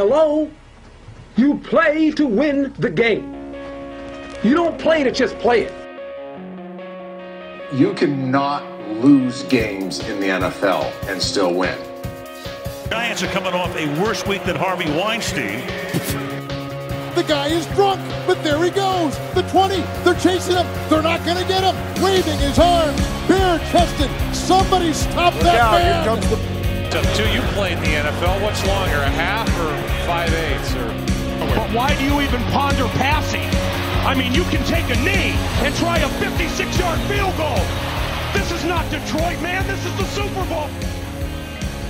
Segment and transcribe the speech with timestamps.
[0.00, 0.50] Hello?
[1.36, 3.52] You play to win the game.
[4.42, 5.74] You don't play to just play it.
[7.74, 11.76] You cannot lose games in the NFL and still win.
[12.88, 15.66] Giants are coming off a worse week than Harvey Weinstein.
[17.14, 19.18] The guy is drunk, but there he goes.
[19.34, 20.66] The 20, they're chasing him.
[20.88, 21.76] They're not going to get him.
[22.02, 22.98] Waving his arms,
[23.28, 24.10] bare chested.
[24.34, 26.04] Somebody stop Look that out, man.
[26.04, 26.59] here comes the
[26.92, 28.42] Up to you played in the NFL.
[28.42, 29.70] What's longer, a half or
[30.08, 30.74] five eighths?
[30.74, 30.88] Or
[31.54, 33.48] But why do you even ponder passing?
[34.04, 35.30] I mean, you can take a knee
[35.62, 37.62] and try a 56-yard field goal.
[38.34, 39.64] This is not Detroit, man.
[39.68, 40.68] This is the Super Bowl.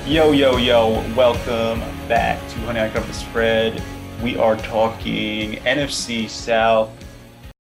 [0.06, 3.82] Yo, yo, yo, welcome back to Honey I Cover the Spread.
[4.22, 6.90] We are talking NFC South.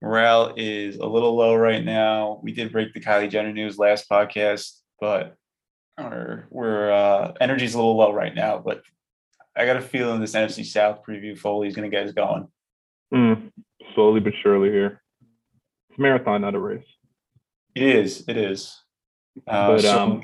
[0.02, 2.42] Morale is a little low right now.
[2.44, 5.38] We did break the Kylie Jenner news last podcast, but
[5.98, 7.03] our we're uh
[7.44, 8.82] energy's a little low right now, but
[9.56, 12.48] I got a feeling this NFC South preview Foley is gonna get us going.
[13.14, 13.52] Mm,
[13.94, 15.02] slowly but surely here.
[15.90, 16.86] It's a marathon, not a race.
[17.76, 18.80] It is, it is.
[19.48, 20.24] Uh, But, so, um,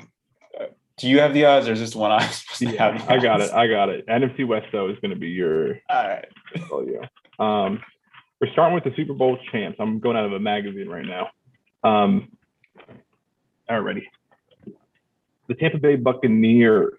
[0.96, 3.08] do you have the odds or is this one to Yeah, have?
[3.08, 3.52] I got it.
[3.52, 4.06] I got it.
[4.06, 5.78] NFC West though is going to be your.
[5.88, 6.28] All right.
[6.70, 7.06] Oh yeah.
[7.38, 7.80] Um,
[8.40, 9.78] we're starting with the Super Bowl champs.
[9.80, 11.28] I'm going out of a magazine right now.
[11.82, 12.30] Um,
[13.68, 14.08] already.
[15.48, 16.94] The Tampa Bay Buccaneers,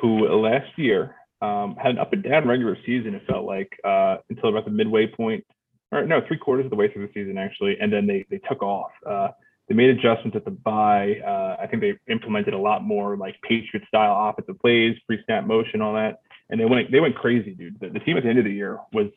[0.00, 3.14] who last year um, had an up and down regular season.
[3.14, 5.44] It felt like uh, until about the midway point,
[5.92, 8.38] or no, three quarters of the way through the season actually, and then they they
[8.48, 8.90] took off.
[9.06, 9.28] Uh,
[9.68, 11.16] they made adjustments at the bye.
[11.26, 15.82] Uh, I think they implemented a lot more like Patriot style offensive plays, pre-snap motion,
[15.82, 17.78] all that, and they went they went crazy, dude.
[17.80, 19.08] The, the team at the end of the year was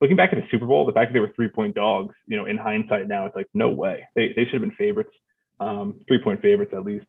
[0.00, 0.84] looking back at the Super Bowl.
[0.84, 3.48] The fact that they were three point dogs, you know, in hindsight now, it's like
[3.54, 4.06] no way.
[4.14, 5.12] They they should have been favorites,
[5.58, 7.06] um, three point favorites at least,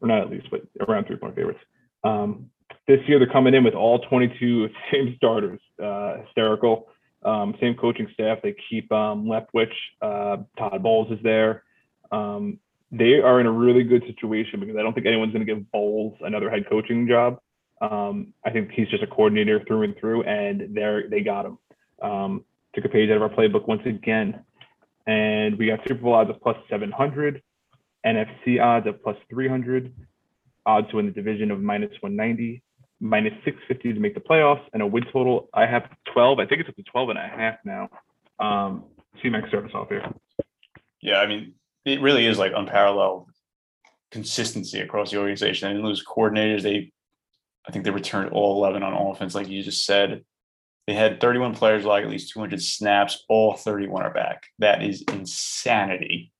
[0.00, 1.60] or not at least, but around three point favorites.
[2.06, 2.50] Um,
[2.86, 6.88] this year they're coming in with all 22 same starters, uh, hysterical.
[7.24, 8.38] Um, same coaching staff.
[8.42, 9.28] They keep um.
[9.30, 11.64] Uh, Todd Bowles is there.
[12.12, 12.60] Um,
[12.92, 15.70] they are in a really good situation because I don't think anyone's going to give
[15.72, 17.40] Bowles another head coaching job.
[17.80, 21.58] Um, I think he's just a coordinator through and through, and they're they got him.
[22.00, 22.44] Um,
[22.74, 24.44] took a page out of our playbook once again,
[25.06, 27.42] and we got Super Bowl odds of plus 700,
[28.04, 29.92] NFC odds of plus 300,
[30.66, 32.62] odds to win the division of minus 190,
[33.00, 35.48] minus 650 to make the playoffs, and a win total.
[35.54, 36.38] I have 12.
[36.40, 37.88] I think it's up to 12 and a half now.
[38.38, 38.84] Um,
[39.22, 40.04] C-Max start us off here.
[41.00, 41.54] Yeah, I mean,
[41.84, 43.28] it really is like unparalleled
[44.10, 45.68] consistency across the organization.
[45.68, 46.62] They didn't lose coordinators.
[46.62, 46.92] They,
[47.66, 50.24] I think they returned all 11 on offense, like you just said.
[50.86, 53.24] They had 31 players like at least 200 snaps.
[53.28, 54.44] All 31 are back.
[54.58, 56.32] That is insanity.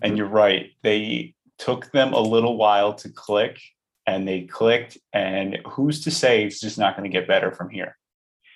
[0.00, 0.70] And you're right.
[0.82, 3.60] They took them a little while to click
[4.06, 4.98] and they clicked.
[5.12, 7.96] And who's to say it's just not going to get better from here?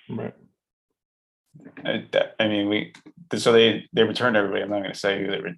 [0.09, 0.33] Right.
[2.39, 2.93] I mean, we
[3.35, 4.61] so they they returned everybody.
[4.61, 5.53] I'm not going to say who they were,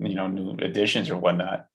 [0.00, 1.66] you know, new additions or whatnot.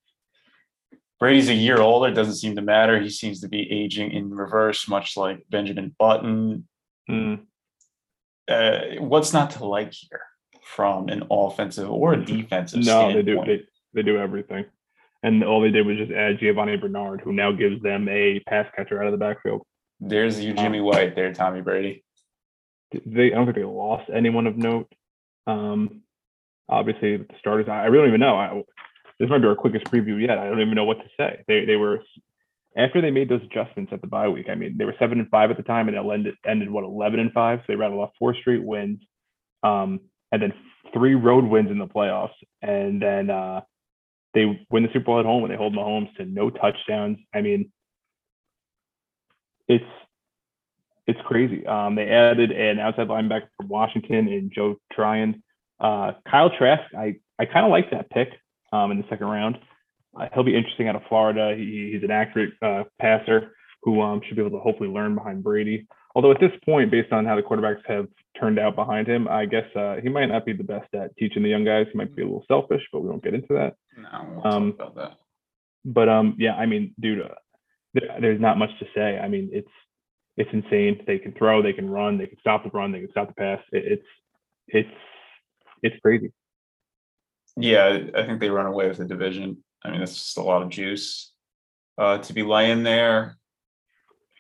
[1.19, 2.13] Brady's a year older.
[2.13, 3.00] Doesn't seem to matter.
[3.00, 6.68] He seems to be aging in reverse, much like Benjamin Button.
[7.09, 7.41] Mm.
[8.50, 10.22] Uh, what's not to like here
[10.63, 13.44] from an offensive or a defensive No, they do.
[13.45, 13.62] They,
[13.94, 14.66] they do everything.
[15.22, 18.68] And all they did was just add Giovani Bernard, who now gives them a pass
[18.75, 19.63] catcher out of the backfield.
[20.00, 22.03] There's your Jimmy White there, Tommy Brady.
[23.06, 24.91] They, I don't think they lost anyone of note.
[25.46, 26.02] Um,
[26.69, 27.68] obviously, the starters.
[27.68, 28.35] I I really don't even know.
[28.38, 28.63] I,
[29.19, 30.38] this might be our quickest preview yet.
[30.38, 31.44] I don't even know what to say.
[31.47, 32.00] They they were
[32.78, 34.47] after they made those adjustments at the bye week.
[34.50, 36.86] I mean, they were seven and five at the time, and it ended ended what
[36.86, 37.59] eleven and five.
[37.59, 39.01] So they rattled off four straight wins,
[39.63, 40.00] um,
[40.31, 40.53] and then
[40.94, 42.30] three road wins in the playoffs,
[42.62, 43.62] and then uh,
[44.34, 47.17] they win the Super Bowl at home and they hold Mahomes to no touchdowns.
[47.34, 47.72] I mean,
[49.67, 49.85] it's
[51.07, 51.66] it's crazy.
[51.66, 55.41] Um, they added an outside linebacker from Washington and Joe Tryon.
[55.79, 58.29] Uh, Kyle Trask, I, I kind of like that pick
[58.72, 59.57] um, in the second round.
[60.16, 61.56] Uh, he'll be interesting out of Florida.
[61.57, 65.44] He, he's an accurate uh, passer who um, should be able to hopefully learn behind
[65.44, 65.88] Brady.
[66.16, 68.07] Although at this point, based on how the quarterbacks have
[68.39, 71.44] turned out behind him, I guess uh, he might not be the best at teaching
[71.44, 71.86] the young guys.
[71.92, 73.75] He might be a little selfish, but we won't get into that.
[73.95, 75.18] No, Um, about that.
[75.86, 77.36] But um, yeah, I mean, dude, uh,
[77.94, 79.19] there, there's not much to say.
[79.19, 79.69] I mean, it's
[80.36, 81.04] it's insane.
[81.06, 83.33] They can throw, they can run, they can stop the run, they can stop the
[83.33, 83.62] pass.
[83.72, 84.07] It, it's
[84.68, 84.98] it's
[85.83, 86.31] it's crazy.
[87.56, 89.63] Yeah, I think they run away with the division.
[89.83, 91.33] I mean, that's just a lot of juice
[91.98, 93.38] uh, to be laying there.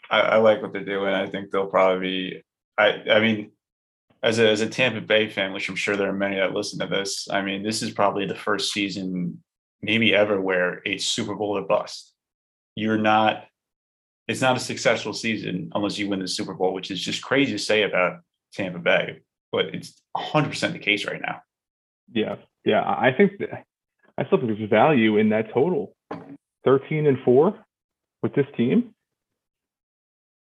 [0.09, 1.13] I, I like what they're doing.
[1.13, 2.43] I think they'll probably be.
[2.77, 3.51] I I mean,
[4.23, 6.79] as a as a Tampa Bay fan, which I'm sure there are many that listen
[6.79, 7.27] to this.
[7.29, 9.43] I mean, this is probably the first season,
[9.81, 12.13] maybe ever, where a Super Bowl or bust.
[12.75, 13.45] You're not
[14.29, 17.53] it's not a successful season unless you win the Super Bowl, which is just crazy
[17.53, 18.19] to say about
[18.53, 19.21] Tampa Bay,
[19.51, 21.41] but it's 100% the case right now.
[22.13, 22.83] Yeah, yeah.
[22.83, 23.63] I think that,
[24.19, 25.95] I still think there's value in that total.
[26.63, 27.57] Thirteen and four
[28.21, 28.93] with this team.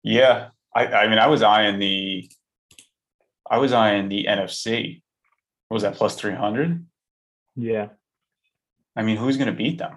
[0.02, 2.30] Yeah, I, I mean, I was eyeing the,
[3.50, 5.02] I was eyeing the NFC.
[5.68, 6.84] What was that plus 300?
[7.56, 7.88] Yeah,
[8.96, 9.96] I mean, who's going to beat them?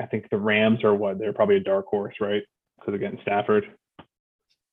[0.00, 2.42] I think the Rams are what they're probably a dark horse, right?
[2.78, 3.64] Because they're Stafford.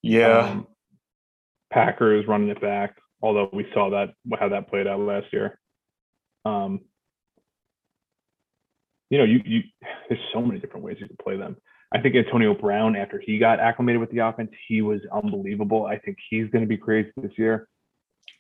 [0.02, 0.38] Yeah.
[0.38, 0.68] Um,
[1.72, 5.60] Packers running it back, although we saw that how that played out last year.
[6.46, 6.80] Um,
[9.10, 9.64] you know, you you
[10.08, 11.58] there's so many different ways you can play them.
[11.94, 15.86] I think Antonio Brown, after he got acclimated with the offense, he was unbelievable.
[15.86, 17.68] I think he's going to be crazy this year.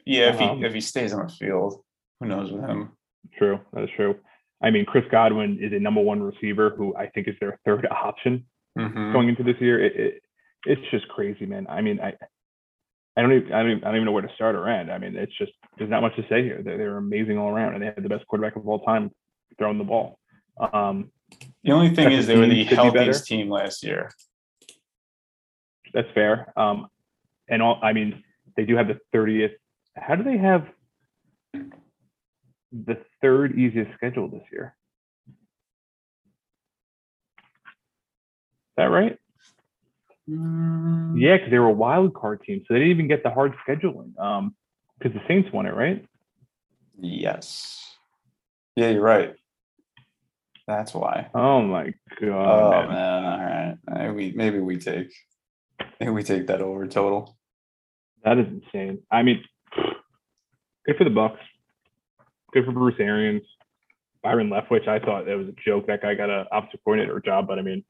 [0.05, 1.81] yeah, if he um, if he stays on the field,
[2.19, 2.91] who knows with him?
[3.37, 4.15] True, that is true.
[4.61, 7.87] I mean, Chris Godwin is a number one receiver who I think is their third
[7.91, 8.45] option
[8.77, 9.11] Mhm.
[9.13, 9.83] going into this year.
[9.83, 10.23] It, it
[10.65, 11.65] it's just crazy, man.
[11.69, 12.13] I mean, I
[13.15, 14.91] I don't even I don't even, I don't even know where to start or end.
[14.91, 16.61] I mean, it's just there's not much to say here.
[16.61, 19.09] They're, they're amazing all around, and they had the best quarterback of all time
[19.57, 20.19] throwing the ball.
[20.73, 21.11] Um,
[21.63, 24.11] The only thing Second is, they were the should be healthiest team last year.
[25.93, 26.53] that's fair.
[26.55, 26.87] Um,
[27.49, 28.23] and all I mean,
[28.55, 29.53] they do have the 30th.
[29.95, 30.67] How do they have
[32.71, 34.75] the third easiest schedule this year?
[35.27, 35.33] Is
[38.77, 39.17] that right?
[40.27, 43.53] Yeah, because they were a wild card team, so they didn't even get the hard
[43.67, 44.17] scheduling.
[44.19, 44.55] Um,
[44.99, 46.05] because the Saints won it, right?
[46.99, 47.95] Yes.
[48.75, 49.35] Yeah, you're right.
[50.67, 51.29] That's why.
[51.33, 52.85] Oh my god.
[52.85, 53.25] Oh man.
[53.25, 53.77] all right.
[53.87, 55.13] Maybe we maybe we take
[55.99, 57.37] maybe we take that over total.
[58.23, 58.99] That is insane.
[59.09, 59.43] I mean,
[60.85, 61.37] good for the Bucs.
[62.51, 63.43] Good for Bruce Arians.
[64.23, 65.87] Byron Leftwich, I thought that was a joke.
[65.87, 67.85] That guy got a offensive coordinator job, but I mean,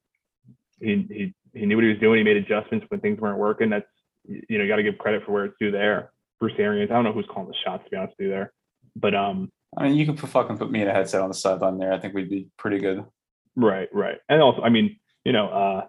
[0.79, 2.19] he he he knew what he was doing.
[2.19, 3.71] He made adjustments when things weren't working.
[3.71, 3.87] That's
[4.23, 6.11] you know, you got to give credit for where it's due there.
[6.39, 6.91] Bruce Arians.
[6.91, 8.53] I don't know who's calling the shots to be honest with you there,
[8.95, 11.33] but um, I mean, you could put, fucking put me in a headset on the
[11.33, 11.91] sideline there.
[11.91, 13.03] I think we'd be pretty good.
[13.55, 14.17] Right, right.
[14.29, 15.87] And also, I mean, you know, uh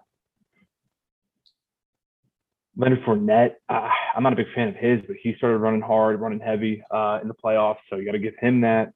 [2.75, 6.19] Leonard Fournette, uh, I'm not a big fan of his, but he started running hard,
[6.19, 7.77] running heavy uh in the playoffs.
[7.89, 8.91] So you got to give him that.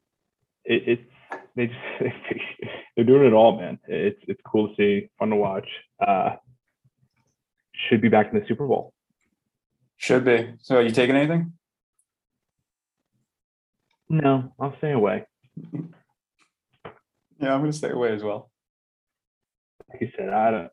[0.65, 1.01] It, it's
[1.55, 1.79] they just
[2.95, 3.79] they're doing it all, man.
[3.87, 5.67] It's it's cool to see, fun to watch.
[6.05, 6.31] Uh
[7.89, 8.93] should be back in the Super Bowl.
[9.97, 10.53] Should be.
[10.61, 11.53] So, are you taking anything?
[14.13, 15.25] No, I'll stay away.
[17.41, 18.51] Yeah, I'm gonna stay away as well.
[19.89, 20.71] Like you said, I don't.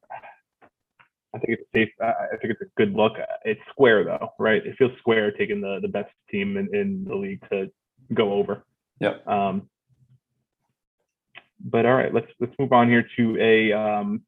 [1.35, 1.89] I think it's safe.
[2.03, 3.15] I I think it's a good look.
[3.47, 4.65] It's square though, right?
[4.65, 7.71] It feels square taking the the best team in, in the league to
[8.13, 8.63] go over.
[9.01, 9.27] Yep.
[9.27, 9.71] Um,
[11.65, 14.21] but all right, let's let's move on here to a um,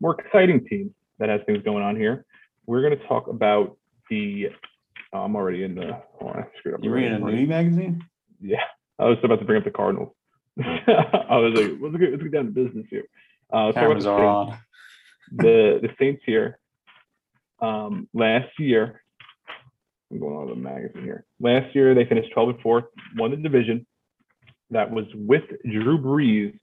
[0.00, 2.26] more exciting team that has things going on here.
[2.66, 3.78] We're going to talk about
[4.10, 4.48] the.
[5.14, 6.02] oh, I'm already in the.
[6.20, 6.84] Oh, I screwed up.
[6.84, 7.38] You reading a already.
[7.38, 8.04] movie magazine?
[8.40, 8.62] Yeah,
[8.98, 10.12] I was about to bring up the Cardinals.
[10.58, 13.04] I was like, let's get, let's get down to business here.
[13.52, 14.58] Uh, let's talk about Cameras the are Saints on.
[15.36, 16.58] the the Saints here
[17.60, 19.02] um, last year.
[20.10, 21.24] I'm going on the magazine here.
[21.38, 23.86] Last year they finished 12 and 4, won the division.
[24.70, 26.58] That was with Drew Brees.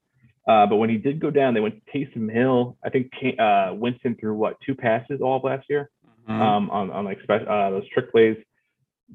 [0.47, 2.75] Uh, but when he did go down, they went to Taysom Hill.
[2.83, 5.89] I think uh, Winston threw what two passes all of last year
[6.27, 6.41] Mhm.
[6.41, 8.37] um, on on like spe- uh, those trick plays.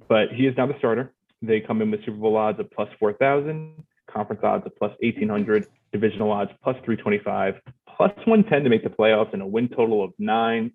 [0.08, 1.12] But he is now the starter.
[1.42, 5.66] They come in with Super Bowl odds of plus 4,000, conference odds of plus 1,800,
[5.92, 7.54] divisional odds plus 325,
[7.96, 10.72] plus 110 to make the playoffs, and a win total of nine.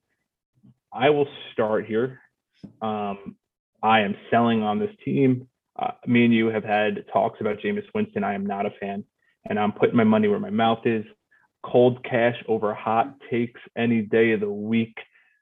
[0.91, 2.19] I will start here.
[2.81, 3.35] Um,
[3.83, 5.47] I am selling on this team.
[5.77, 8.23] Uh, me and you have had talks about Jameis Winston.
[8.23, 9.03] I am not a fan,
[9.47, 11.05] and I'm putting my money where my mouth is.
[11.63, 14.97] Cold cash over hot takes any day of the week.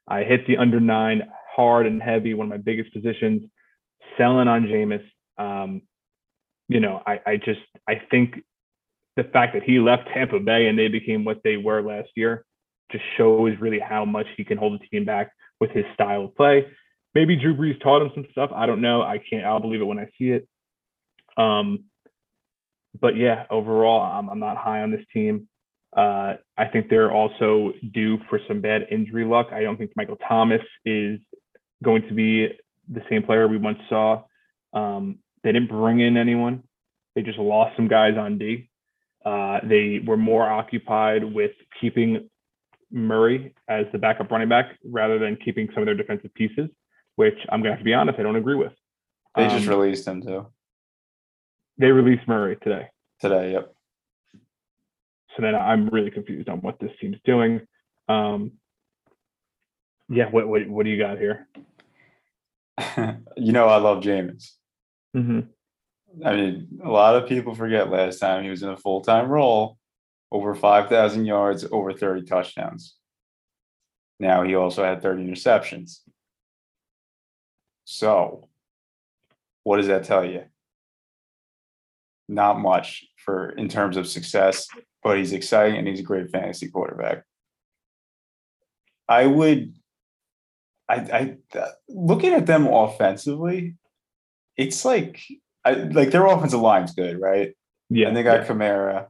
[0.08, 1.22] I hit the under nine
[1.54, 3.42] hard and heavy, one of my biggest positions,
[4.18, 5.04] selling on Jameis.
[5.38, 5.82] Um,
[6.68, 8.36] you know, I, I just I think
[9.16, 12.44] the fact that he left Tampa Bay and they became what they were last year
[12.90, 16.36] just shows really how much he can hold the team back with his style of
[16.36, 16.66] play.
[17.14, 18.50] Maybe Drew Brees taught him some stuff.
[18.54, 19.02] I don't know.
[19.02, 19.44] I can't.
[19.44, 20.48] I'll believe it when I see it.
[21.36, 21.84] Um,
[23.00, 25.48] but yeah, overall, I'm, I'm not high on this team.
[25.96, 29.48] Uh, I think they're also due for some bad injury luck.
[29.52, 31.20] I don't think Michael Thomas is
[31.84, 32.48] going to be
[32.88, 34.22] the same player we once saw.
[34.72, 36.64] Um, they didn't bring in anyone.
[37.14, 38.68] They just lost some guys on D.
[39.24, 42.28] Uh, they were more occupied with keeping
[42.90, 46.68] Murray as the backup running back rather than keeping some of their defensive pieces,
[47.16, 48.72] which I'm going to have to be honest, I don't agree with.
[49.36, 50.46] They just Um, released him too
[51.78, 52.88] they released Murray today.
[53.20, 53.52] today.
[53.52, 53.74] Yep.
[55.36, 57.62] So then I'm really confused on what this team's doing.
[58.08, 58.52] Um,
[60.08, 61.48] yeah, what, what what do you got here?
[63.36, 64.52] you know, I love Jameis.
[65.14, 65.40] Hmm
[66.24, 69.28] I mean, a lot of people forget last time he was in a full time
[69.28, 69.78] role,
[70.30, 72.96] over 5,000 yards, over 30 touchdowns.
[74.20, 76.00] Now he also had 30 interceptions.
[77.84, 78.48] So,
[79.64, 80.44] what does that tell you?
[82.28, 84.68] Not much for in terms of success,
[85.02, 87.24] but he's exciting and he's a great fantasy quarterback.
[89.08, 89.74] I would,
[90.88, 91.36] I, I
[91.88, 93.76] looking at them offensively,
[94.56, 95.20] it's like
[95.64, 97.54] I like their offensive line's good, right?
[97.90, 99.06] Yeah, and they got yeah, Kamara.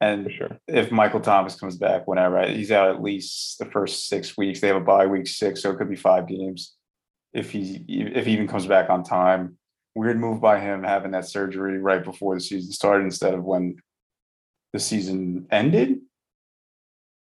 [0.00, 0.58] And for sure.
[0.68, 4.60] if Michael Thomas comes back whenever, he's out at least the first six weeks.
[4.60, 6.74] They have a bye week six, so it could be five games.
[7.32, 9.58] If he if he even comes back on time,
[9.94, 13.76] weird move by him having that surgery right before the season started instead of when
[14.72, 15.98] the season ended.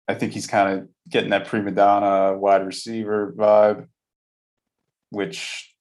[0.08, 3.88] I think he's kind of getting that prima donna wide receiver vibe,
[5.12, 5.74] which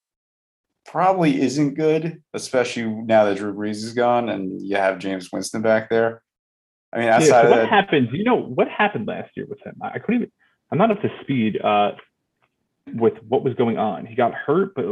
[0.90, 5.62] probably isn't good, especially now that Drew Brees is gone and you have Jameis Winston
[5.62, 6.23] back there.
[6.92, 8.09] I mean, Yeah, outside so of what that, happened?
[8.12, 9.76] You know what happened last year with him?
[9.83, 10.33] I I couldn't even.
[10.71, 11.92] I'm not up to speed uh,
[12.95, 14.07] with what was going on.
[14.07, 14.85] He got hurt, but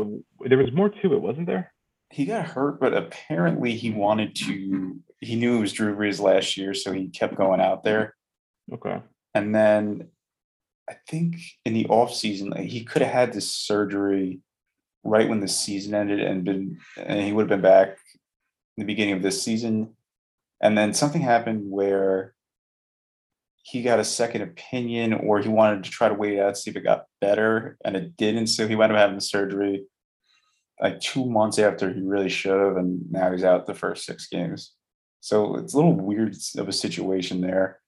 [0.49, 1.73] there was more to it, wasn't there?
[2.11, 5.01] he got hurt, but apparently he wanted to.
[5.21, 8.15] He knew it was Drew Brees last year, so he kept going out there.
[8.73, 9.01] Okay.
[9.35, 10.09] And then
[10.89, 14.41] I think in the off season, he could have had this surgery
[15.07, 18.85] right when the season ended and been, and he would have been back in the
[18.85, 19.95] beginning of this season.
[20.61, 22.35] And then something happened where
[23.63, 26.77] he got a second opinion, or he wanted to try to wait out, see if
[26.77, 28.47] it got better, and it didn't.
[28.47, 29.85] So he wound up having surgery
[30.81, 34.29] like two months after he really should have, and now he's out the first six
[34.29, 34.73] games.
[35.21, 37.81] So it's a little weird of a situation there.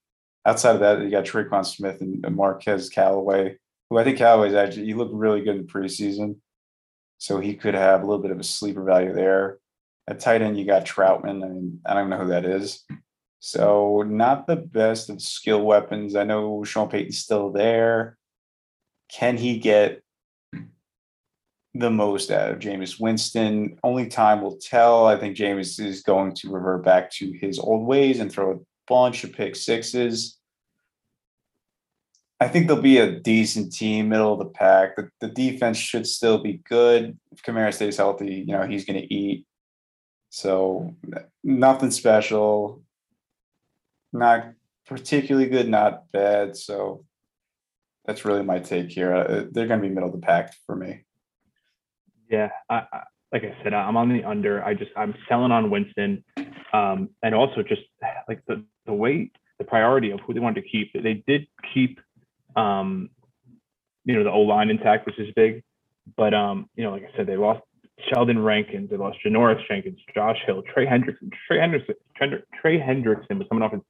[0.44, 3.58] Outside of that, you got Tre'Quan Smith and Marquez Callaway,
[3.88, 6.36] who I think Callaway's actually he looked really good in the preseason.
[7.18, 9.58] So he could have a little bit of a sleeper value there.
[10.08, 11.44] At tight end, you got Trautman.
[11.44, 12.84] I mean, I don't know who that is.
[13.40, 16.16] So not the best of skill weapons.
[16.16, 18.16] I know Sean Payton's still there.
[19.10, 20.02] Can he get
[21.74, 23.78] the most out of Jameis Winston?
[23.82, 25.06] Only time will tell.
[25.06, 28.58] I think Jameis is going to revert back to his old ways and throw a
[28.86, 30.38] bunch of pick sixes.
[32.40, 34.96] I think they'll be a decent team, middle of the pack.
[34.96, 37.18] The, the defense should still be good.
[37.32, 39.44] If Kamara stays healthy, you know, he's going to eat.
[40.30, 40.94] So
[41.42, 42.82] nothing special.
[44.12, 44.52] Not
[44.86, 46.56] particularly good, not bad.
[46.56, 47.04] So
[48.04, 49.14] that's really my take here.
[49.14, 51.04] Uh, They're going to be middle of the pack for me.
[52.30, 53.02] Yeah, I, I,
[53.32, 54.64] like I said, I'm on the under.
[54.64, 56.24] I just I'm selling on Winston,
[56.72, 57.82] um, and also just
[58.28, 60.92] like the the way the priority of who they wanted to keep.
[60.94, 62.00] They did keep,
[62.58, 63.10] um,
[64.04, 65.62] you know, the O line intact, which is big,
[66.16, 67.62] but um, you know, like I said, they lost
[68.12, 71.30] Sheldon Rankins, they lost Janoris Jenkins, Josh Hill, Trey Hendrickson.
[71.48, 71.60] Trey
[72.60, 73.82] Trey Hendrickson was coming off his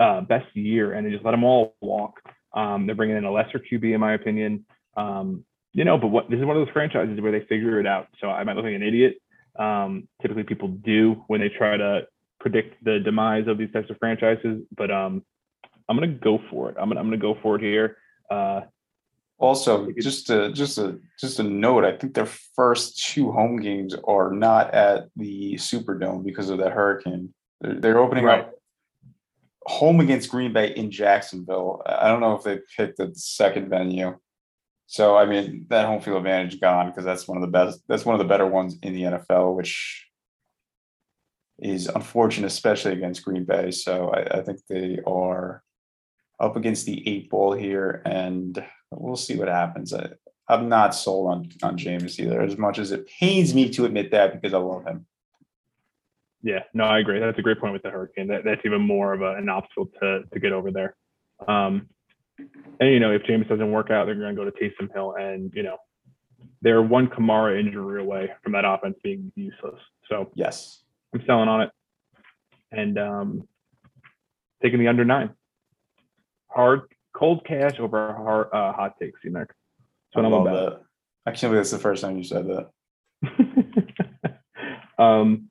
[0.00, 2.20] uh, best year, and they just let them all walk.
[2.54, 4.66] Um, they're bringing in a lesser QB, in my opinion.
[4.96, 5.44] Um,
[5.74, 8.08] you know, but what this is one of those franchises where they figure it out.
[8.20, 9.16] So I might look like an idiot.
[9.58, 12.02] Um, typically, people do when they try to
[12.40, 14.62] predict the demise of these types of franchises.
[14.76, 15.24] But um,
[15.88, 16.76] I'm gonna go for it.
[16.80, 17.98] I'm gonna I'm gonna go for it here.
[18.30, 18.62] Uh,
[19.38, 21.84] Also, just a just a just a note.
[21.84, 26.72] I think their first two home games are not at the Superdome because of that
[26.72, 27.34] hurricane.
[27.60, 28.40] They're, they're opening Right.
[28.40, 28.52] up
[29.66, 31.82] home against Green Bay in Jacksonville.
[31.84, 34.18] I don't know if they picked the second venue.
[34.86, 37.80] So I mean that home field advantage gone because that's one of the best.
[37.88, 40.06] That's one of the better ones in the NFL, which
[41.58, 43.72] is unfortunate, especially against Green Bay.
[43.72, 45.63] So I, I think they are
[46.40, 49.92] up against the eight ball here, and we'll see what happens.
[49.92, 50.10] I,
[50.48, 54.10] I'm not sold on on Jameis either, as much as it pains me to admit
[54.10, 55.06] that because I love him.
[56.42, 57.18] yeah, no, I agree.
[57.20, 58.28] That's a great point with the Hurricane.
[58.28, 60.96] That, that's even more of a, an obstacle to to get over there.
[61.48, 61.88] Um,
[62.80, 65.14] and you know, if Jameis doesn't work out, they're going to go to Taysom Hill,
[65.18, 65.76] and you know,
[66.62, 69.80] they're one Kamara injury away from that offense being useless.
[70.08, 70.82] So Yes.
[71.14, 71.70] I'm selling on it,
[72.72, 73.48] and um,
[74.62, 75.30] taking the under nine.
[76.54, 76.82] Hard,
[77.14, 79.34] cold cash over hard, uh, hot takes, you.
[79.36, 79.50] I That's
[80.12, 80.70] what I'm love about.
[80.70, 80.80] that.
[81.26, 82.70] I can't believe that's the first time you said that.
[84.98, 85.48] um,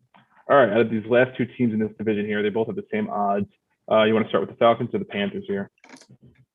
[0.50, 2.76] all right, out of these last two teams in this division here, they both have
[2.76, 3.48] the same odds.
[3.92, 5.70] Uh, you want to start with the Falcons or the Panthers here?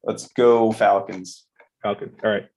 [0.02, 1.45] Let's go Falcons.
[1.83, 2.17] Falcons.
[2.25, 2.49] All right.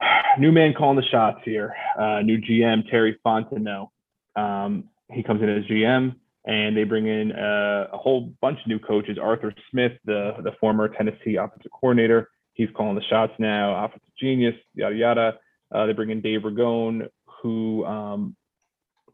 [0.38, 1.74] New man calling the shots here.
[1.98, 3.88] Uh, new GM Terry Fontenot.
[4.36, 6.14] Um, he comes in as GM,
[6.48, 9.18] and they bring in uh, a whole bunch of new coaches.
[9.22, 13.84] Arthur Smith, the the former Tennessee offensive coordinator, he's calling the shots now.
[13.84, 15.32] Offensive genius, yada yada.
[15.72, 17.06] Uh, they bring in Dave Ragone,
[17.42, 18.34] who um,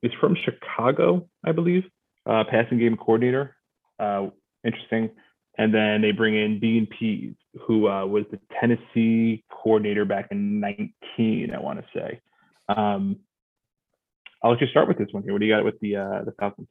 [0.03, 1.83] is from Chicago, I believe,
[2.25, 3.57] uh, passing game coordinator.
[3.99, 4.29] Uh,
[4.64, 5.11] interesting.
[5.59, 7.35] And then they bring in Dean Pees,
[7.67, 12.21] who uh, was the Tennessee coordinator back in 19, I want to say.
[12.69, 13.17] Um,
[14.43, 15.33] I'll let you start with this one here.
[15.33, 16.69] What do you got with the uh, the Falcons?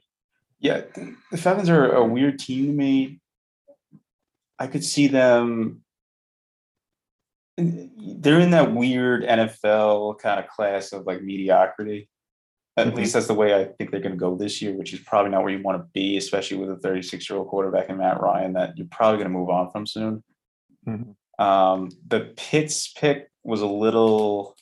[0.63, 0.83] Yeah,
[1.29, 3.19] the Falcons are a weird team to me.
[4.57, 5.83] I could see them.
[7.57, 12.09] They're in that weird NFL kind of class of like mediocrity.
[12.77, 12.95] At Mhm.
[12.95, 15.31] least that's the way I think they're going to go this year, which is probably
[15.31, 18.21] not where you want to be, especially with a 36 year old quarterback and Matt
[18.21, 20.23] Ryan that you're probably going to move on from soon.
[20.87, 21.15] Mhm.
[21.37, 24.55] Um, the Pitts pick was a little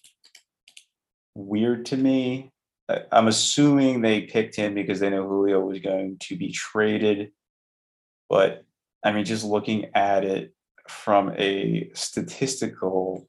[1.36, 2.52] weird to me.
[3.12, 7.32] I'm assuming they picked him because they know Julio was going to be traded.
[8.30, 8.66] But
[9.04, 10.54] I mean, just looking at it
[10.88, 13.28] from a statistical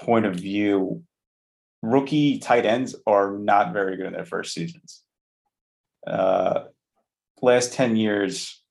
[0.00, 1.02] point of view,
[1.82, 5.02] rookie tight ends are not very good in their first seasons.
[6.06, 6.64] Uh,
[7.40, 8.62] last 10 years,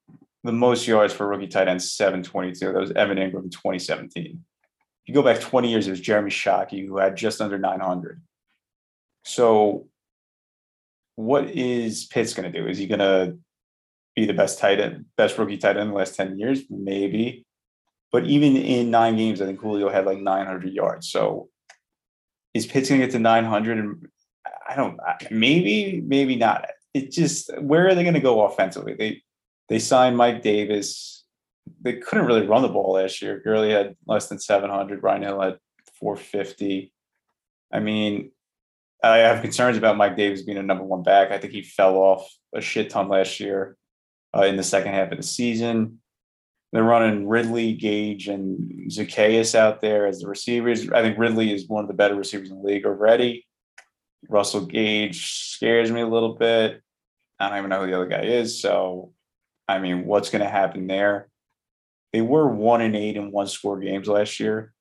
[0.44, 2.74] the most yards for rookie tight ends, 722.
[2.74, 4.44] That was Evan Engram in 2017.
[5.04, 8.22] If you go back 20 years, it was Jeremy Shockey, who had just under 900.
[9.24, 9.88] So,
[11.16, 12.68] what is Pitts going to do?
[12.68, 13.38] Is he going to
[14.16, 16.62] be the best tight end, best rookie tight end in the last 10 years?
[16.70, 17.46] Maybe.
[18.12, 21.10] But even in nine games, I think Julio had like 900 yards.
[21.10, 21.50] So,
[22.54, 23.78] is Pitts going to get to 900?
[23.78, 24.08] And
[24.68, 25.00] I don't,
[25.30, 26.68] maybe, maybe not.
[26.94, 28.96] It just, where are they going to go offensively?
[28.96, 29.22] They,
[29.70, 31.24] they signed Mike Davis.
[31.82, 33.40] They couldn't really run the ball last year.
[33.40, 35.02] Gurley had less than 700.
[35.02, 35.58] Ryan Hill had
[36.00, 36.92] 450.
[37.72, 38.32] I mean,
[39.04, 41.32] I have concerns about Mike Davis being a number one back.
[41.32, 43.78] I think he fell off a shit ton last year
[44.36, 46.00] uh, in the second half of the season.
[46.72, 50.90] They're running Ridley, Gage, and Zaccheaus out there as the receivers.
[50.90, 53.46] I think Ridley is one of the better receivers in the league already.
[54.30, 56.82] Russell Gage scares me a little bit.
[57.40, 58.62] I don't even know who the other guy is.
[58.62, 59.12] So,
[59.68, 61.28] I mean, what's going to happen there?
[62.14, 64.74] They were one and eight in one score games last year.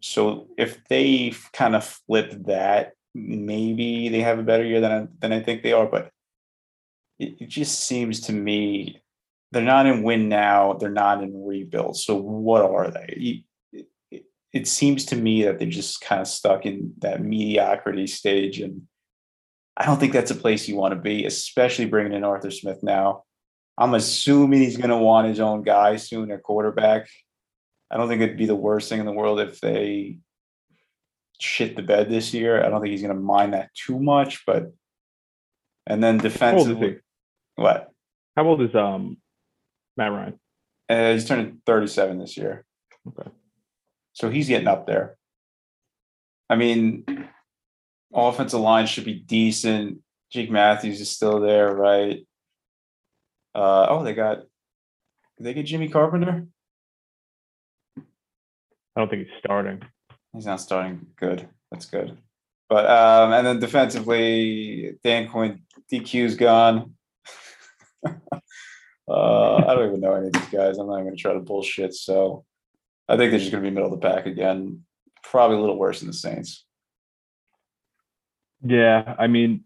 [0.00, 5.06] So if they kind of flip that, maybe they have a better year than I,
[5.20, 5.86] than I think they are.
[5.86, 6.10] But
[7.18, 9.02] it, it just seems to me
[9.52, 10.74] they're not in win now.
[10.74, 11.96] They're not in rebuild.
[11.96, 13.44] So what are they?
[13.72, 18.06] It, it, it seems to me that they're just kind of stuck in that mediocrity
[18.06, 18.82] stage, and
[19.76, 22.82] I don't think that's a place you want to be, especially bringing in Arthur Smith
[22.82, 23.24] now.
[23.78, 27.08] I'm assuming he's going to want his own guy soon at quarterback.
[27.90, 30.18] I don't think it'd be the worst thing in the world if they
[31.40, 32.64] shit the bed this year.
[32.64, 34.72] I don't think he's going to mind that too much, but
[35.86, 36.98] and then How old is defensively,
[37.56, 37.90] what?
[38.36, 39.18] How old is um
[39.96, 40.40] Matt Ryan?
[40.88, 42.64] Uh, he's turning 37 this year.
[43.06, 43.30] Okay.
[44.12, 45.16] So he's getting up there.
[46.48, 47.04] I mean,
[48.12, 49.98] offensive line should be decent.
[50.30, 52.26] Jake Matthews is still there, right?
[53.54, 54.38] Uh, oh, they got,
[55.38, 56.46] did they get Jimmy Carpenter?
[57.98, 58.02] I
[59.00, 59.82] don't think he's starting.
[60.32, 61.48] He's not starting good.
[61.70, 62.16] That's good.
[62.68, 65.62] But um, and then defensively, Dan Quinn
[65.92, 66.94] DQ's gone.
[68.06, 68.10] uh,
[69.08, 70.78] I don't even know any of these guys.
[70.78, 71.94] I'm not even gonna try to bullshit.
[71.94, 72.44] So
[73.08, 74.84] I think they're just gonna be middle of the pack again.
[75.24, 76.64] Probably a little worse than the Saints.
[78.64, 79.64] Yeah, I mean,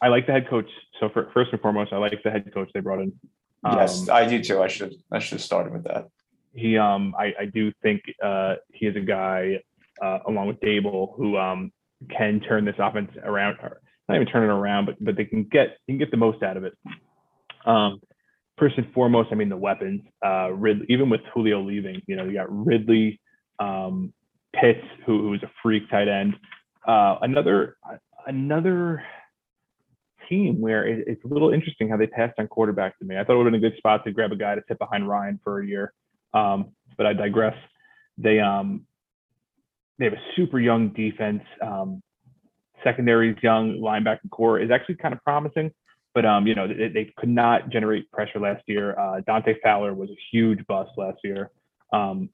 [0.00, 0.70] I like the head coach.
[1.00, 3.12] So for, first and foremost, I like the head coach they brought in.
[3.64, 4.62] yes, Um, I do too.
[4.62, 6.06] I should I should have started with that.
[6.58, 9.60] He um I, I do think uh he is a guy
[10.02, 11.72] uh, along with Daboll who um
[12.10, 15.44] can turn this offense around or not even turn it around but but they can
[15.44, 16.74] get can get the most out of it.
[17.64, 18.00] Um
[18.58, 20.02] first and foremost, I mean the weapons.
[20.24, 20.50] Uh
[20.88, 23.20] even with Julio leaving, you know, you got Ridley,
[23.58, 24.12] um
[24.54, 26.36] Pitts, who who is a freak tight end.
[26.86, 27.76] Uh another
[28.26, 29.02] another
[30.28, 33.16] team where it, it's a little interesting how they passed on quarterback to me.
[33.16, 34.78] I thought it would have been a good spot to grab a guy to sit
[34.78, 35.92] behind Ryan for a year.
[36.34, 37.56] Um, but I digress.
[38.16, 38.86] They um
[39.98, 41.42] they have a super young defense.
[41.60, 42.02] Um,
[42.84, 45.72] secondary's young, linebacker corps is actually kind of promising,
[46.14, 48.98] but um, you know, they, they could not generate pressure last year.
[48.98, 51.50] Uh, Dante Fowler was a huge bust last year.
[51.92, 52.30] Um,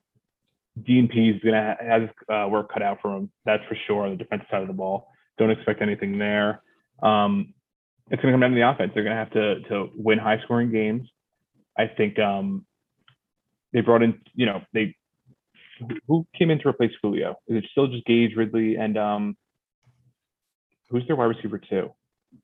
[0.82, 3.30] Dean Pees is gonna ha- has uh, work cut out for him.
[3.44, 5.08] That's for sure on the defensive side of the ball.
[5.38, 6.62] Don't expect anything there.
[7.02, 7.54] Um,
[8.10, 8.92] it's gonna come down to the offense.
[8.94, 11.08] They're gonna have to to win high scoring games.
[11.78, 12.66] I think um,
[13.74, 14.96] they brought in, you know, they
[16.06, 17.32] who came in to replace Julio?
[17.48, 19.36] Is it still just Gage Ridley and um
[20.88, 21.92] who's their wide receiver too?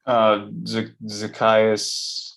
[0.06, 2.34] Uh, Z- Zaccheaus.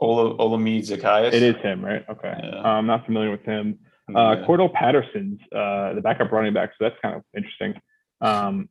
[0.00, 1.32] Ola Olamide Zaccheaus.
[1.32, 2.04] It is him, right?
[2.08, 2.34] Okay.
[2.42, 2.58] Yeah.
[2.58, 3.78] Uh, I'm not familiar with him.
[4.08, 4.44] Uh, Yeah.
[4.46, 7.74] Cordarrelle Patterson's uh, the backup running back, so that's kind of interesting.
[8.20, 8.68] Um,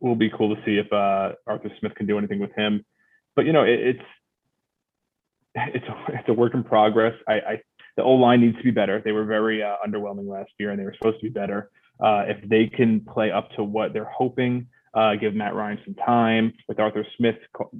[0.00, 2.84] will be cool to see if uh, Arthur Smith can do anything with him.
[3.36, 4.02] But you know, it, it's
[5.74, 7.14] it's a, it's a work in progress.
[7.28, 7.60] I, I
[7.96, 9.00] the O line needs to be better.
[9.02, 11.70] They were very uh, underwhelming last year, and they were supposed to be better.
[11.98, 15.94] Uh, if they can play up to what they're hoping, uh, give Matt Ryan some
[15.94, 17.36] time with Arthur Smith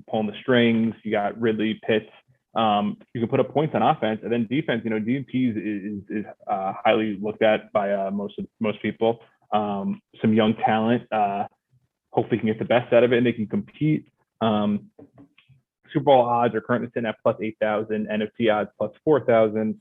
[0.08, 0.94] pulling the strings.
[1.02, 2.08] You got Ridley Pitts.
[2.54, 4.80] Um, you can put up points on offense, and then defense.
[4.84, 8.80] You know, Dean Pees is, is, is uh, highly looked at by uh, most most
[8.80, 9.20] people.
[9.52, 11.02] Um, some young talent.
[11.12, 11.44] Uh,
[12.12, 14.08] hopefully, can get the best out of it, and they can compete.
[14.40, 14.90] Um,
[15.92, 18.08] Super Bowl odds are currently sitting at plus eight thousand.
[18.08, 19.80] NFC odds plus four thousand.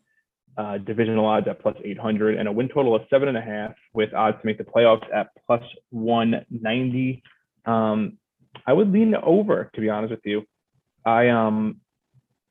[0.58, 3.74] Uh, divisional odds at plus 800 and a win total of seven and a half
[3.94, 7.22] with odds to make the playoffs at plus 190
[7.66, 8.18] um,
[8.66, 10.46] i would lean over to be honest with you
[11.06, 11.82] i um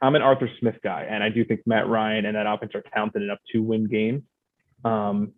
[0.02, 2.84] i'm an arthur smith guy and i do think matt ryan and that offense are
[2.92, 4.22] talented enough to win games
[4.84, 5.32] um,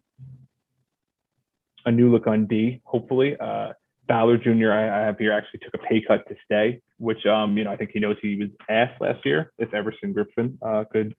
[1.84, 3.68] a new look on d hopefully uh,
[4.06, 4.72] Ballard Jr.
[4.72, 7.76] I, have here actually took a pay cut to stay, which um, you know I
[7.76, 9.52] think he knows he was asked last year.
[9.58, 11.14] If Everson Griffen uh, could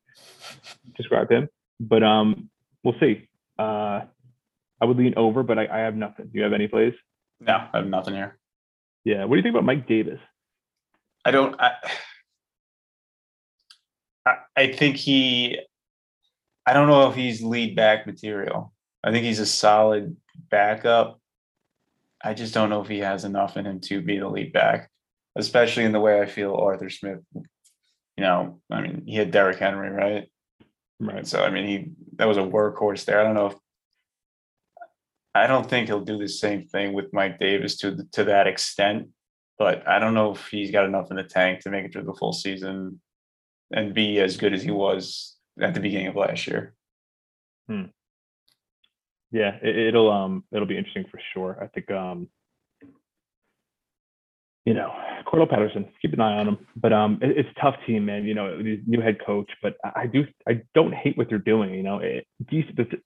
[0.95, 2.49] describe him, but um,
[2.83, 3.27] we'll see.
[3.59, 4.01] Uh,
[4.79, 6.27] I would lean over, but I, I have nothing.
[6.27, 6.93] Do you have any plays?
[7.39, 8.37] No, I have nothing here.
[9.03, 9.25] Yeah.
[9.25, 10.19] What do you think about Mike Davis?
[11.25, 11.55] I don't.
[11.59, 11.71] I,
[14.55, 15.59] I think he.
[16.65, 18.73] I don't know if he's lead back material.
[19.03, 20.17] I think he's a solid
[20.49, 21.19] backup.
[22.23, 24.89] I just don't know if he has enough in him to be the lead back,
[25.35, 27.19] especially in the way I feel Arthur Smith.
[27.33, 30.27] You know, I mean, he had Derrick Henry, right?
[30.99, 31.27] Right.
[31.27, 33.19] So I mean, he that was a workhorse there.
[33.19, 33.55] I don't know if
[35.35, 39.09] I don't think he'll do the same thing with Mike Davis to to that extent,
[39.59, 42.05] but I don't know if he's got enough in the tank to make it through
[42.05, 42.99] the full season
[43.71, 46.73] and be as good as he was at the beginning of last year.
[47.67, 47.85] Hmm.
[49.31, 51.57] Yeah, it, it'll um it'll be interesting for sure.
[51.61, 52.29] I think um
[54.65, 54.91] you know
[55.25, 56.57] Cordarrelle Patterson, keep an eye on him.
[56.75, 58.25] But um it, it's a tough team, man.
[58.25, 61.73] You know, new head coach, but I do I don't hate what they're doing.
[61.73, 62.25] You know, it,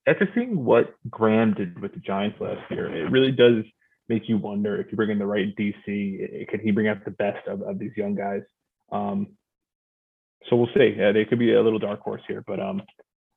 [0.08, 3.64] after seeing what Graham did with the Giants last year, it really does
[4.12, 7.04] make you wonder if you bring in the right DC, it, could he bring out
[7.06, 8.42] the best of, of these young guys?
[8.92, 9.38] Um,
[10.50, 10.96] so we'll see.
[10.98, 12.82] Yeah, they could be a little dark horse here, but um,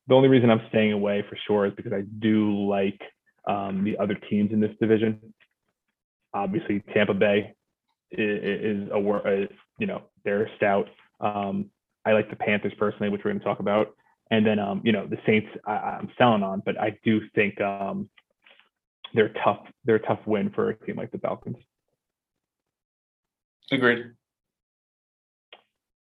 [0.06, 3.00] the only reason I'm staying away for sure is because I do like
[3.48, 5.20] um, the other teams in this division.
[6.32, 7.54] Obviously, Tampa Bay
[8.10, 9.46] is, is a uh,
[9.78, 10.88] you know they're stout.
[11.20, 11.70] Um,
[12.04, 13.94] I like the Panthers personally, which we're going to talk about,
[14.30, 15.48] and then um, you know the Saints.
[15.66, 18.08] I, I'm selling on, but I do think um,
[19.14, 19.66] they're tough.
[19.84, 21.56] They're a tough win for a team like the Falcons.
[23.70, 24.12] Agreed.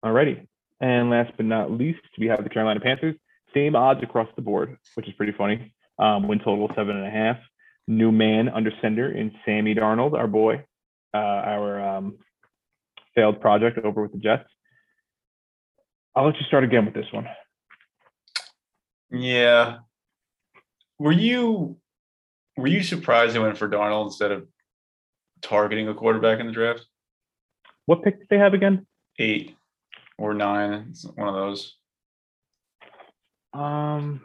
[0.03, 0.47] Alrighty.
[0.81, 3.15] And last but not least, we have the Carolina Panthers.
[3.53, 5.73] Same odds across the board, which is pretty funny.
[5.99, 7.37] Um, win total seven and a half.
[7.87, 10.63] New man under center in Sammy Darnold, our boy,
[11.13, 12.17] uh, our um,
[13.13, 14.49] failed project over with the Jets.
[16.15, 17.27] I'll let you start again with this one.
[19.11, 19.79] Yeah.
[20.99, 21.77] Were you
[22.55, 24.47] were you surprised they went for Darnold instead of
[25.41, 26.85] targeting a quarterback in the draft?
[27.85, 28.85] What pick did they have again?
[29.19, 29.55] Eight
[30.17, 30.87] or nine.
[30.89, 31.75] It's one of those.
[33.53, 34.21] Um,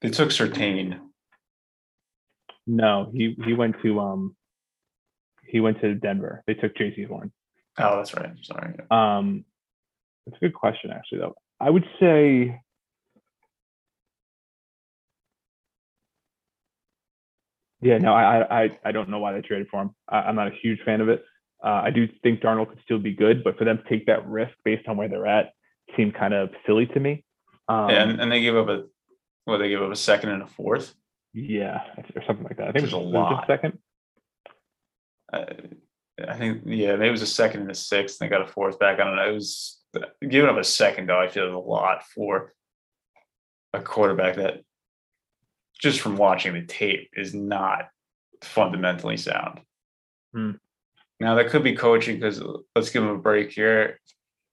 [0.00, 1.00] They took Surtain.
[2.66, 4.36] no, he he went to um,
[5.44, 6.42] he went to Denver.
[6.46, 7.32] They took Jaycee Horn.
[7.78, 8.26] Oh, that's right.
[8.26, 8.74] I'm sorry.
[8.90, 9.44] Um,
[10.26, 11.18] that's a good question, actually.
[11.20, 12.60] Though I would say
[17.80, 19.90] Yeah, no, I, I, I don't know why they traded for him.
[20.08, 21.22] I, I'm not a huge fan of it.
[21.64, 24.26] Uh, I do think Darnold could still be good, but for them to take that
[24.28, 25.52] risk based on where they're at
[25.96, 27.24] seemed kind of silly to me.
[27.68, 28.84] Um, and and they gave up a
[29.46, 30.94] well, they gave up a second and a fourth.
[31.34, 31.80] yeah,
[32.14, 32.68] or something like that.
[32.68, 33.44] I think Which it was, a was lot.
[33.44, 33.78] a second.
[35.32, 35.44] Uh,
[36.26, 38.20] I think yeah, maybe it was a second and a sixth.
[38.20, 38.98] And they got a fourth back.
[39.00, 39.28] I don't know.
[39.28, 39.78] It was
[40.28, 41.20] giving up a second though.
[41.20, 42.52] I feel is a lot for
[43.72, 44.62] a quarterback that
[45.78, 47.88] just from watching the tape is not
[48.42, 49.60] fundamentally sound.
[50.34, 50.52] Hmm.
[51.20, 52.42] Now that could be coaching because
[52.74, 54.00] let's give him a break here.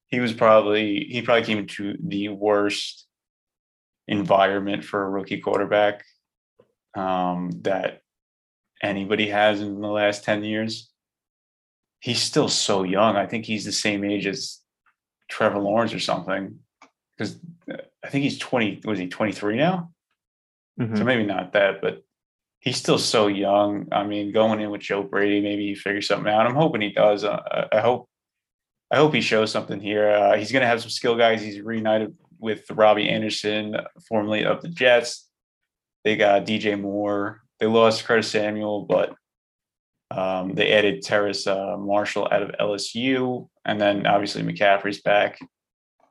[0.08, 3.08] He was probably he probably came into the worst
[4.08, 6.04] environment for a rookie quarterback
[6.96, 8.02] um, that
[8.82, 10.92] anybody has in the last 10 years.
[12.00, 13.16] He's still so young.
[13.16, 14.60] I think he's the same age as
[15.30, 16.60] Trevor Lawrence or something.
[17.18, 17.38] Because
[18.04, 19.92] I think he's 20, was he 23 now?
[20.80, 20.98] Mhm.
[20.98, 22.04] So maybe not that, but
[22.60, 23.88] he's still so young.
[23.92, 26.46] I mean, going in with Joe Brady, maybe he figures something out.
[26.46, 27.24] I'm hoping he does.
[27.24, 28.10] Uh, I hope
[28.92, 30.10] I hope he shows something here.
[30.10, 31.42] Uh, he's going to have some skill guys.
[31.42, 33.76] He's reunited with Robbie Anderson,
[34.08, 35.28] formerly of the Jets.
[36.04, 37.42] They got DJ Moore.
[37.60, 39.16] They lost Curtis Samuel, but
[40.12, 45.40] um, they added Terrace uh, Marshall out of LSU, and then obviously McCaffrey's back.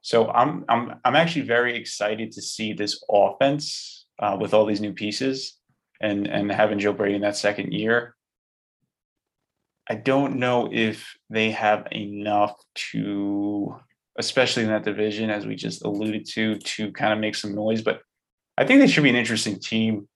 [0.02, 4.80] So I'm I'm I'm actually very excited to see this offense uh, with all these
[4.80, 5.58] new pieces
[6.00, 8.13] and and having Joe Brady in that second year.
[9.88, 12.54] I don't know if they have enough
[12.92, 13.76] to,
[14.18, 17.82] especially in that division, as we just alluded to, to kind of make some noise.
[17.82, 18.00] But
[18.56, 20.08] I think they should be an interesting team,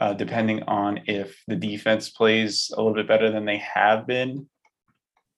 [0.00, 4.48] uh, depending on if the defense plays a little bit better than they have been.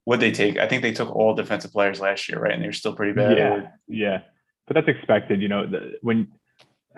[0.05, 0.57] What they take?
[0.57, 2.55] I think they took all defensive players last year, right?
[2.55, 3.37] And they're still pretty bad.
[3.37, 4.21] Yeah, yeah,
[4.67, 5.43] but that's expected.
[5.43, 6.29] You know, the, when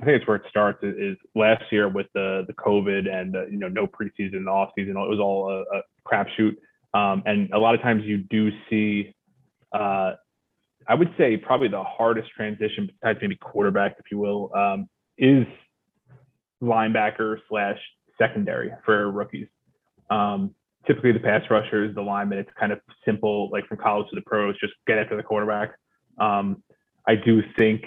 [0.01, 3.47] I think it's where it starts is, last year with the the COVID and uh,
[3.47, 4.97] you know no preseason, off season.
[4.97, 6.57] It was all a, a crapshoot,
[6.95, 9.15] um, and a lot of times you do see.
[9.73, 10.13] Uh,
[10.89, 15.47] I would say probably the hardest transition, besides maybe quarterback, if you will, um, is
[16.63, 17.79] linebacker slash
[18.19, 19.47] secondary for rookies.
[20.11, 20.55] Um,
[20.87, 24.23] typically, the pass rushers, the linemen, it's kind of simple, like from college to the
[24.23, 25.73] pros, just get after the quarterback.
[26.19, 26.63] Um,
[27.07, 27.85] I do think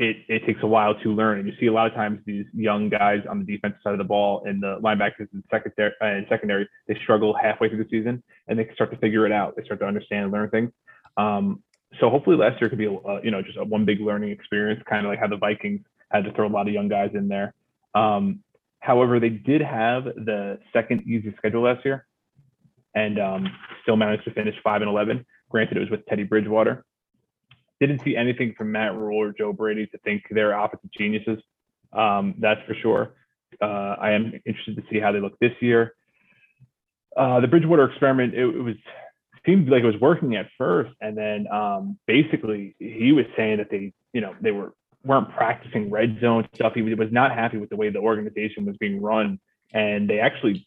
[0.00, 1.40] it, it takes a while to learn.
[1.40, 3.98] And you see a lot of times these young guys on the defensive side of
[3.98, 7.90] the ball and the linebackers and secondary, uh, and secondary, they struggle halfway through the
[7.90, 9.56] season and they start to figure it out.
[9.56, 10.70] They start to understand and learn things.
[11.18, 11.62] Um,
[12.00, 14.30] so hopefully last year could be, a, uh, you know, just a one big learning
[14.30, 17.10] experience, kind of like how the Vikings had to throw a lot of young guys
[17.12, 17.52] in there.
[17.94, 18.40] Um,
[18.78, 22.06] however, they did have the second easiest schedule last year
[22.94, 23.46] and um,
[23.82, 25.26] still managed to finish five and 11.
[25.50, 26.86] Granted, it was with Teddy Bridgewater,
[27.80, 31.42] didn't see anything from Matt Rhule or Joe Brady to think they're offensive geniuses.
[31.92, 33.14] Um, that's for sure.
[33.60, 35.94] Uh, I am interested to see how they look this year.
[37.16, 38.76] Uh, the Bridgewater experiment, it, it, was
[39.44, 43.68] seemed like it was working at first, and then um, basically he was saying that
[43.70, 46.74] they, you know, they were weren't practicing red zone stuff.
[46.74, 49.40] He was not happy with the way the organization was being run,
[49.72, 50.66] and they actually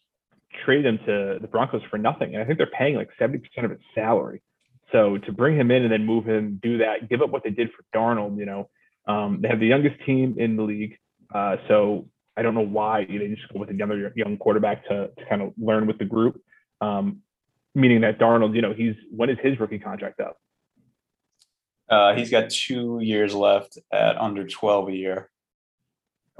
[0.64, 2.34] traded him to the Broncos for nothing.
[2.34, 4.42] And I think they're paying like seventy percent of his salary.
[4.92, 7.50] So to bring him in and then move him, do that, give up what they
[7.50, 8.68] did for Darnold, you know,
[9.06, 10.98] um, they have the youngest team in the league.
[11.34, 15.10] Uh, so I don't know why they just go with a younger young quarterback to,
[15.16, 16.40] to kind of learn with the group.
[16.80, 17.20] Um,
[17.74, 20.36] meaning that Darnold, you know, he's when is his rookie contract up?
[21.88, 25.30] Uh, he's got two years left at under 12 a year.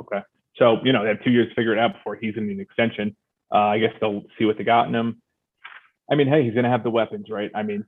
[0.01, 0.21] Okay.
[0.57, 2.61] So, you know, they have two years to figure it out before he's in an
[2.61, 3.17] extension.
[3.53, 5.21] Uh, I guess they'll see what they got in him.
[6.11, 7.51] I mean, hey, he's going to have the weapons, right?
[7.55, 7.85] I mean,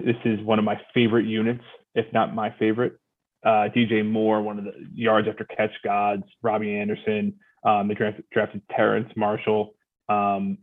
[0.00, 2.98] this is one of my favorite units, if not my favorite.
[3.44, 8.24] Uh, DJ Moore, one of the yards after catch gods, Robbie Anderson, um, they drafted,
[8.32, 9.74] drafted Terrace Marshall,
[10.08, 10.58] um,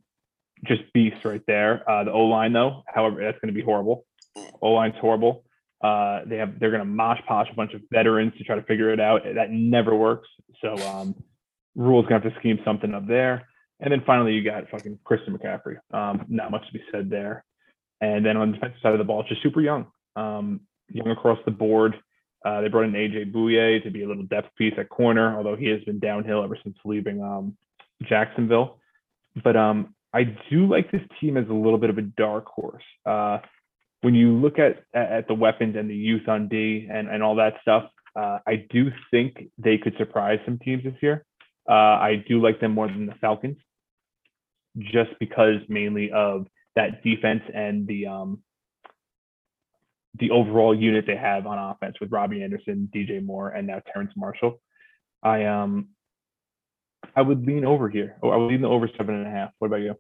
[0.66, 1.90] just beasts right there.
[1.90, 4.06] Uh, the O line, though, however, that's going to be horrible.
[4.62, 5.44] O line's horrible.
[5.84, 8.64] Uh, they have they're going to mosh posh a bunch of veterans to try to
[8.64, 9.22] figure it out.
[9.36, 10.30] That never works.
[10.62, 11.16] So um,
[11.76, 13.48] Rhule's going to have to scheme something up there.
[13.82, 15.76] And then finally, you got fucking Christian McCaffrey.
[15.94, 17.44] Um, not much to be said there.
[18.04, 19.86] And then on the defensive side of the ball, just super young,
[20.18, 21.96] um, young across the board.
[22.44, 25.56] Uh, they brought in AJ Bouye to be a little depth piece at corner, although
[25.56, 27.56] he has been downhill ever since leaving um,
[28.10, 28.80] Jacksonville.
[29.42, 32.84] But um, I do like this team as a little bit of a dark horse.
[33.06, 33.38] Uh,
[34.02, 37.36] when you look at at the weapons and the youth on D and, and all
[37.36, 37.86] that stuff,
[38.18, 41.24] uh, I do think they could surprise some teams this year.
[41.70, 43.56] Uh, I do like them more than the Falcons,
[44.78, 48.42] just because mainly of that defense and the um,
[50.20, 54.14] the overall unit they have on offense with Robbie Anderson, DJ Moore, and now Terrence
[54.16, 54.62] Marshall.
[55.22, 55.90] I um
[57.16, 58.18] I would lean over here.
[58.22, 59.52] Oh, I would lean the over seven and a half.
[59.60, 59.96] What about you?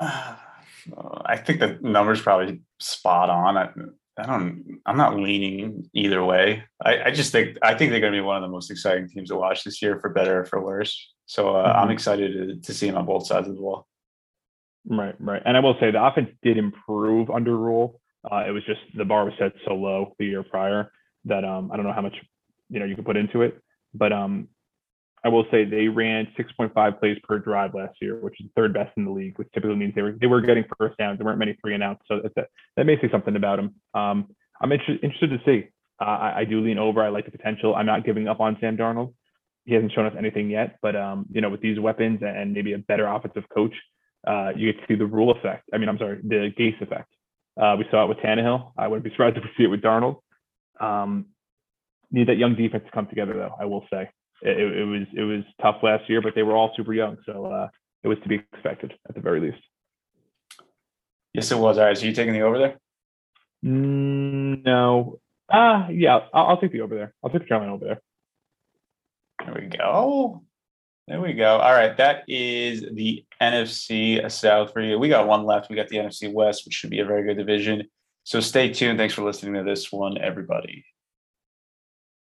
[1.26, 3.56] I think the number's probably spot on.
[3.56, 3.70] I,
[4.18, 4.80] I don't.
[4.86, 6.62] I'm not leaning either way.
[6.84, 9.08] I, I just think I think they're going to be one of the most exciting
[9.08, 11.12] teams to watch this year, for better or for worse.
[11.26, 11.78] So uh, mm-hmm.
[11.78, 13.86] I'm excited to, to see them on both sides of the ball.
[14.86, 15.42] Right, right.
[15.44, 18.00] And I will say the offense did improve under Rhule.
[18.30, 20.92] Uh, it was just the bar was set so low the year prior
[21.24, 22.16] that um, I don't know how much
[22.70, 23.60] you know you can put into it.
[23.94, 24.48] But um,
[25.24, 28.92] I will say they ran 6.5 plays per drive last year, which is third best
[28.96, 31.18] in the league, which typically means they were they were getting first downs.
[31.18, 33.74] There weren't many three and outs, so that that may say something about them.
[33.94, 34.28] Um,
[34.60, 35.68] I'm interested interested to see.
[36.00, 37.02] Uh, I, I do lean over.
[37.02, 37.74] I like the potential.
[37.74, 39.14] I'm not giving up on Sam Darnold
[39.64, 42.74] he hasn't shown us anything yet, but um, you know, with these weapons and maybe
[42.74, 43.72] a better offensive coach,
[44.26, 45.68] uh, you get to see the Rhule effect.
[45.72, 47.08] I mean, I'm sorry, the Gase effect.
[47.60, 48.72] Uh, we saw it with Tannehill.
[48.76, 50.18] I wouldn't be surprised if we see it with Darnold.
[50.80, 51.26] Um,
[52.10, 53.54] need that young defense to come together, though.
[53.58, 54.10] I will say
[54.44, 57.46] it, it was it was tough last year, but they were all super young, so
[57.46, 57.68] uh,
[58.02, 59.62] it was to be expected at the very least.
[61.32, 61.78] Yes, it was.
[61.78, 61.96] All right.
[61.96, 62.78] So you taking the over there?
[63.64, 65.18] Mm, no,
[65.50, 67.14] ah, yeah, I'll, I'll take the over there.
[67.22, 68.02] I'll take the Carolina over there.
[69.44, 70.42] There we go.
[71.08, 71.58] There we go.
[71.58, 71.96] All right.
[71.96, 74.98] That is the NFC South for you.
[74.98, 75.68] We got one left.
[75.68, 77.84] We got the NFC West, which should be a very good division.
[78.22, 78.98] So stay tuned.
[78.98, 80.84] Thanks for listening to this one, everybody.